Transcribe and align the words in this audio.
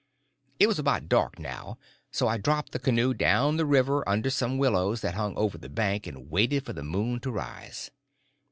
It 0.59 0.65
was 0.65 0.79
about 0.79 1.09
dark 1.09 1.37
now; 1.37 1.77
so 2.09 2.27
I 2.27 2.39
dropped 2.39 2.71
the 2.71 2.79
canoe 2.79 3.13
down 3.13 3.57
the 3.57 3.67
river 3.67 4.03
under 4.09 4.31
some 4.31 4.57
willows 4.57 5.01
that 5.01 5.13
hung 5.13 5.35
over 5.37 5.59
the 5.59 5.69
bank, 5.69 6.07
and 6.07 6.27
waited 6.31 6.65
for 6.65 6.73
the 6.73 6.81
moon 6.81 7.19
to 7.19 7.29
rise. 7.29 7.91